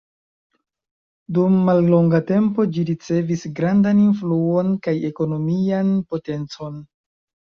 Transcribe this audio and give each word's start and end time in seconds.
Dum 1.37 1.57
mallonga 1.67 2.21
tempo 2.31 2.63
ĝi 2.77 2.85
ricevis 2.87 3.43
grandan 3.59 4.01
influon 4.05 4.73
kaj 4.87 4.93
ekonomian 5.11 5.91
potencon. 6.15 6.83